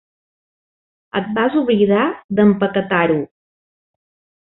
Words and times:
Et 1.19 1.27
vas 1.37 1.59
oblidar 1.61 2.07
d'empaquetar-ho. 2.41 3.23